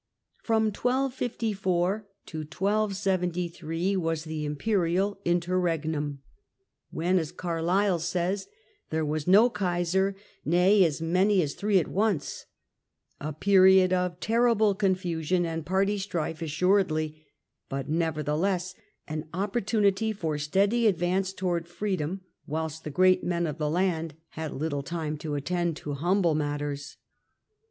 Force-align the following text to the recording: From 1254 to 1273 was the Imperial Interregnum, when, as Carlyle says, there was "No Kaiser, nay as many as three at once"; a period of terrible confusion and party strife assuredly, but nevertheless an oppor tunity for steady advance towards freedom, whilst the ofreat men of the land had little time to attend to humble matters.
From 0.41 0.71
1254 0.73 2.07
to 2.25 2.37
1273 2.39 3.95
was 3.97 4.23
the 4.23 4.45
Imperial 4.45 5.19
Interregnum, 5.25 6.23
when, 6.89 7.19
as 7.19 7.31
Carlyle 7.31 7.99
says, 7.99 8.47
there 8.89 9.05
was 9.05 9.27
"No 9.27 9.47
Kaiser, 9.51 10.15
nay 10.43 10.83
as 10.85 11.03
many 11.03 11.43
as 11.43 11.53
three 11.53 11.77
at 11.77 11.87
once"; 11.87 12.47
a 13.21 13.31
period 13.31 13.93
of 13.93 14.19
terrible 14.19 14.73
confusion 14.73 15.45
and 15.45 15.67
party 15.67 15.99
strife 15.99 16.41
assuredly, 16.41 17.23
but 17.69 17.87
nevertheless 17.87 18.73
an 19.07 19.25
oppor 19.35 19.61
tunity 19.61 20.15
for 20.15 20.39
steady 20.39 20.87
advance 20.87 21.31
towards 21.31 21.69
freedom, 21.69 22.21
whilst 22.47 22.83
the 22.83 22.91
ofreat 22.91 23.21
men 23.23 23.45
of 23.45 23.59
the 23.59 23.69
land 23.69 24.15
had 24.29 24.51
little 24.51 24.81
time 24.81 25.15
to 25.19 25.35
attend 25.35 25.77
to 25.77 25.93
humble 25.93 26.33
matters. 26.33 26.97